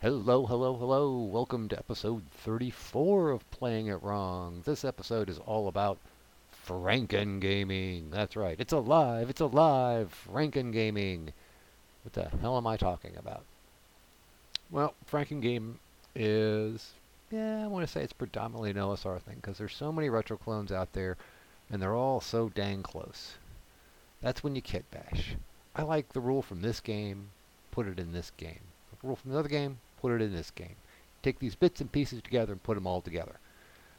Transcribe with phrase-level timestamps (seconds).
[0.00, 1.22] Hello, hello, hello.
[1.22, 4.62] Welcome to episode 34 of Playing It Wrong.
[4.64, 5.98] This episode is all about
[6.70, 8.10] Franken Gaming.
[8.10, 8.54] That's right.
[8.60, 9.28] It's alive.
[9.28, 10.14] It's alive.
[10.32, 11.32] Franken Gaming.
[12.04, 13.42] What the hell am I talking about?
[14.70, 15.80] Well, Franken Game
[16.14, 16.92] is,
[17.30, 20.36] yeah, I want to say it's predominantly an OSR thing because there's so many retro
[20.36, 21.16] clones out there
[21.68, 23.34] and they're all so dang close.
[24.20, 25.34] That's when you kit bash.
[25.74, 27.30] I like the rule from this game,
[27.72, 28.60] put it in this game.
[28.92, 30.76] The rule from another game, put it in this game.
[31.22, 33.40] Take these bits and pieces together and put them all together.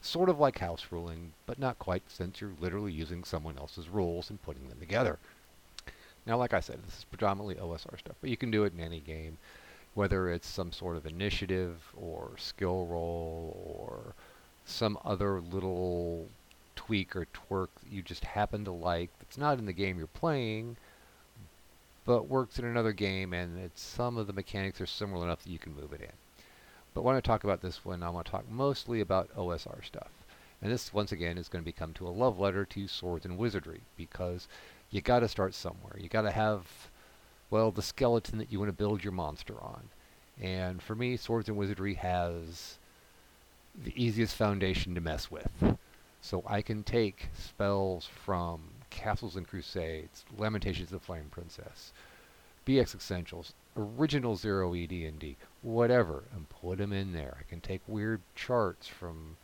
[0.00, 4.30] Sort of like house ruling, but not quite since you're literally using someone else's rules
[4.30, 5.18] and putting them together.
[6.24, 8.80] Now, like I said, this is predominantly OSR stuff, but you can do it in
[8.80, 9.38] any game,
[9.94, 14.14] whether it's some sort of initiative or skill roll or
[14.64, 16.26] some other little
[16.76, 20.06] tweak or twerk that you just happen to like that's not in the game you're
[20.06, 20.76] playing,
[22.04, 25.58] but works in another game, and some of the mechanics are similar enough that you
[25.58, 26.12] can move it in.
[26.98, 30.10] But when I talk about this one, I want to talk mostly about OSR stuff.
[30.60, 33.38] And this, once again, is going to become to a love letter to swords and
[33.38, 34.48] wizardry, because
[34.90, 35.96] you got to start somewhere.
[35.96, 36.66] You got to have,
[37.50, 39.90] well, the skeleton that you want to build your monster on.
[40.42, 42.78] And for me, swords and wizardry has
[43.80, 45.76] the easiest foundation to mess with.
[46.20, 51.92] So I can take spells from Castles and Crusades, Lamentations of the Flame Princess,
[52.68, 57.38] BX Essentials, original Zero E D&D, whatever, and put them in there.
[57.40, 59.38] I can take weird charts from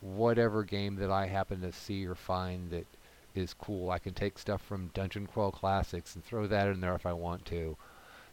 [0.00, 2.86] whatever game that I happen to see or find that
[3.34, 3.90] is cool.
[3.90, 7.12] I can take stuff from Dungeon Crawl Classics and throw that in there if I
[7.12, 7.76] want to.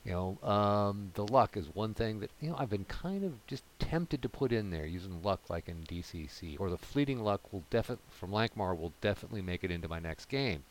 [0.06, 3.34] You know, um, the luck is one thing that you know I've been kind of
[3.48, 7.52] just tempted to put in there using luck like in DCC, or the fleeting luck
[7.52, 10.66] will definitely from Lankhmar will definitely make it into my next game.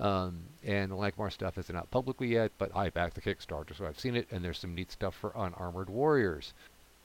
[0.00, 3.86] Um, and the Lankhmar stuff isn't out publicly yet, but I backed the Kickstarter, so
[3.86, 6.54] I've seen it, and there's some neat stuff for unarmored warriors.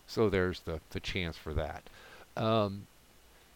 [0.08, 1.84] So there's the the chance for that.
[2.38, 2.88] Um,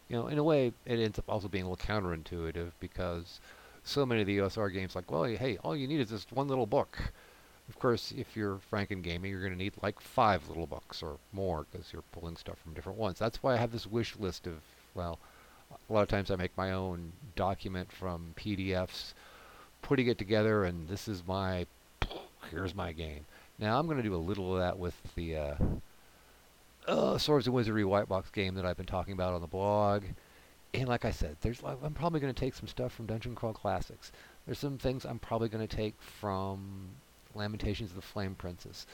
[0.09, 3.39] you know, in a way, it ends up also being a little counterintuitive because
[3.83, 6.47] so many of the OSR games, like, well, hey, all you need is this one
[6.47, 6.97] little book.
[7.69, 11.17] Of course, if you're Franken Gaming, you're going to need like five little books or
[11.31, 13.19] more because you're pulling stuff from different ones.
[13.19, 14.55] That's why I have this wish list of,
[14.95, 15.19] well,
[15.89, 19.13] a lot of times I make my own document from PDFs,
[19.81, 21.65] putting it together, and this is my,
[22.51, 23.25] here's my game.
[23.57, 25.55] Now I'm going to do a little of that with the uh,
[26.87, 30.03] uh, Swords and Wizardry white box game that I've been talking about on the blog.
[30.73, 33.53] And like I said, there's I'm probably going to take some stuff from Dungeon Crawl
[33.53, 34.11] Classics.
[34.45, 36.89] There's some things I'm probably going to take from
[37.35, 38.85] Lamentations of the Flame Princess.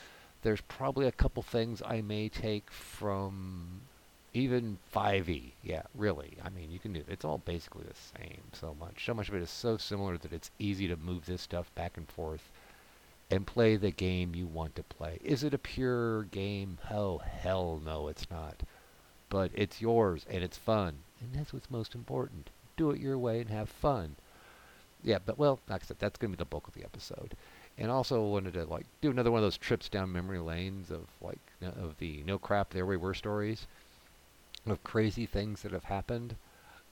[0.42, 3.82] There's probably a couple things I may take from
[4.36, 5.54] even 5e.
[5.64, 6.38] Yeah, really.
[6.44, 7.06] I mean, you can do it.
[7.08, 9.06] it's all basically the same so much.
[9.06, 11.96] So much of it is so similar that it's easy to move this stuff back
[11.96, 12.52] and forth
[13.32, 15.20] and play the game you want to play.
[15.24, 16.78] Is it a pure game?
[16.92, 18.62] Oh, hell no, it's not.
[19.30, 20.98] But it's yours and it's fun.
[21.22, 22.50] And that's what's most important.
[22.76, 24.18] Do it your way and have fun.
[25.02, 27.36] Yeah, but well, like I said, that's going to be the bulk of the episode.
[27.78, 31.08] And also wanted to like do another one of those trips down memory lanes of
[31.22, 33.68] like uh, of the no crap there we were stories
[34.68, 36.36] of crazy things that have happened.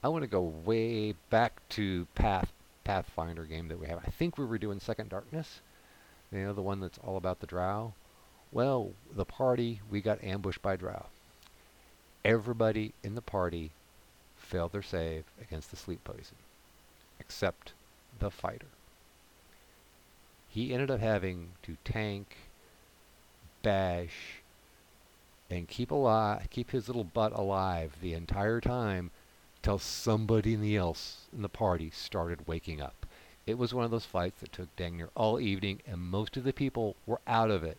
[0.03, 2.51] I want to go way back to Path
[2.83, 3.99] Pathfinder game that we have.
[4.05, 5.61] I think we were doing Second Darkness.
[6.31, 7.93] You know, the one that's all about the drow.
[8.51, 11.05] Well, the party, we got ambushed by drow.
[12.25, 13.71] Everybody in the party
[14.37, 16.35] failed their save against the sleep poison,
[17.19, 17.73] except
[18.19, 18.67] the fighter.
[20.49, 22.37] He ended up having to tank,
[23.63, 24.42] bash,
[25.49, 29.11] and keep alive, keep his little butt alive the entire time
[29.61, 33.05] till somebody else in the party started waking up.
[33.45, 36.43] It was one of those fights that took dang near all evening, and most of
[36.43, 37.77] the people were out of it,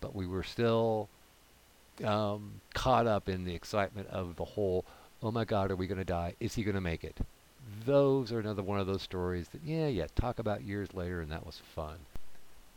[0.00, 1.08] but we were still
[2.04, 4.84] um, caught up in the excitement of the whole.
[5.22, 6.34] Oh my God, are we going to die?
[6.40, 7.18] Is he going to make it?
[7.84, 11.30] Those are another one of those stories that, yeah, yeah, talk about years later, and
[11.30, 11.98] that was fun.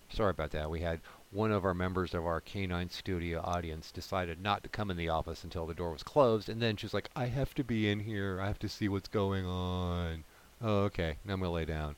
[0.10, 0.70] Sorry about that.
[0.70, 1.00] We had
[1.36, 5.10] one of our members of our Canine Studio audience decided not to come in the
[5.10, 8.00] office until the door was closed, and then she's like, I have to be in
[8.00, 8.40] here.
[8.42, 10.24] I have to see what's going on.
[10.62, 11.18] Oh, okay.
[11.26, 11.98] Now I'm to lay down.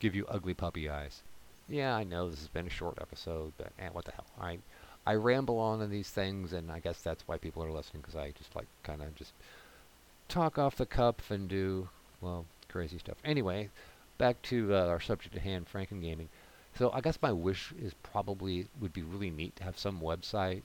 [0.00, 1.22] Give you ugly puppy eyes.
[1.66, 4.26] Yeah, I know this has been a short episode, but eh, what the hell.
[4.38, 4.58] I,
[5.06, 8.16] I ramble on in these things, and I guess that's why people are listening, because
[8.16, 9.32] I just like kind of just
[10.28, 11.88] talk off the cuff and do,
[12.20, 13.16] well, crazy stuff.
[13.24, 13.70] Anyway,
[14.18, 16.28] back to uh, our subject at hand, Franken Gaming.
[16.78, 20.62] So I guess my wish is probably would be really neat to have some website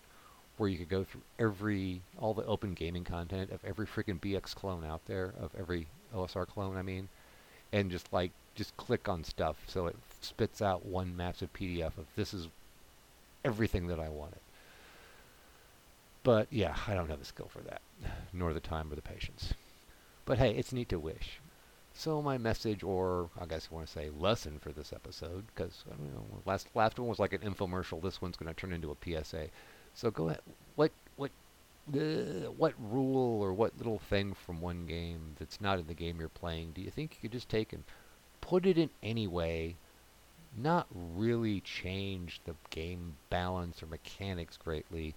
[0.57, 4.53] where you could go through every all the open gaming content of every freaking BX
[4.53, 7.07] clone out there, of every OSR clone, I mean,
[7.71, 12.05] and just like just click on stuff so it spits out one massive PDF of
[12.15, 12.47] this is
[13.45, 14.39] everything that I wanted.
[16.23, 17.81] But yeah, I don't have the skill for that,
[18.33, 19.53] nor the time or the patience.
[20.25, 21.39] But hey, it's neat to wish.
[21.93, 25.83] So my message, or I guess I want to say lesson for this episode, because
[25.91, 28.01] I last last one was like an infomercial.
[28.01, 29.47] This one's going to turn into a PSA.
[29.93, 30.41] So go ahead.
[30.75, 31.31] What what
[31.93, 36.19] uh, what rule or what little thing from one game that's not in the game
[36.19, 37.83] you're playing do you think you could just take and
[38.39, 39.75] put it in any way,
[40.57, 45.13] not really change the game balance or mechanics greatly,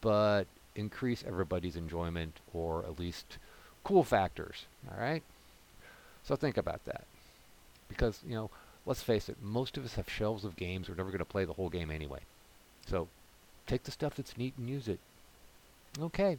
[0.00, 3.38] but increase everybody's enjoyment or at least
[3.84, 4.66] cool factors.
[4.90, 5.22] All right.
[6.24, 7.04] So think about that.
[7.88, 8.50] Because, you know,
[8.84, 10.88] let's face it, most of us have shelves of games.
[10.88, 12.20] We're never going to play the whole game anyway.
[12.86, 13.08] So
[13.66, 14.98] take the stuff that's neat and use it.
[16.00, 16.38] Okay,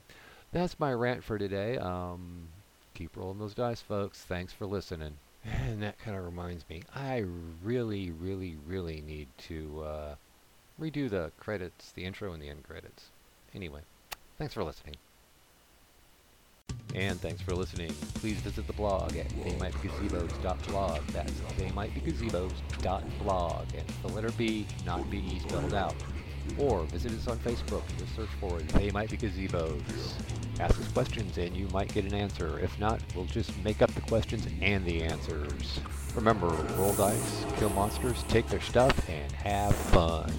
[0.52, 1.78] that's my rant for today.
[1.78, 2.48] Um,
[2.94, 4.20] keep rolling those dice, folks.
[4.20, 5.16] Thanks for listening.
[5.46, 7.24] And that kind of reminds me, I
[7.64, 10.16] really, really, really need to uh,
[10.80, 13.06] redo the credits, the intro and the end credits.
[13.56, 13.82] Anyway,
[14.38, 14.96] thanks for listening.
[16.96, 17.92] And thanks for listening.
[18.16, 21.06] Please visit the blog at theymightbegazebos.blog.
[21.08, 23.68] That's theymightbegazebos.blog.
[23.78, 25.96] And the letter B, not B spelled out.
[26.58, 27.84] Or visit us on Facebook.
[27.98, 29.82] Just search for They Might Be Gazebos.
[30.60, 32.60] Ask us questions and you might get an answer.
[32.60, 35.80] If not, we'll just make up the questions and the answers.
[36.16, 36.48] Remember,
[36.78, 40.34] roll dice, kill monsters, take their stuff, and have fun.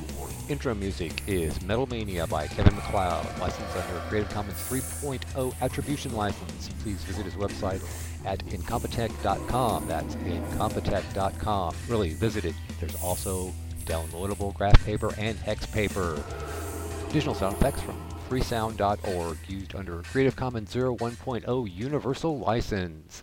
[0.51, 6.13] Intro music is Metal Mania by Kevin MacLeod, licensed under a Creative Commons 3.0 Attribution
[6.13, 6.69] License.
[6.83, 7.81] Please visit his website
[8.27, 9.87] at incompetech.com.
[9.87, 11.77] That's incompetech.com.
[11.87, 12.57] Really, visit it.
[12.81, 13.53] There's also
[13.85, 16.21] downloadable graph paper and hex paper.
[17.09, 17.97] Additional sound effects from
[18.29, 23.23] freesound.org used under a Creative Commons 01.0 Universal License.